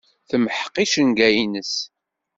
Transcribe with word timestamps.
Temḥeq 0.29 0.75
icenga-nnes. 0.83 1.73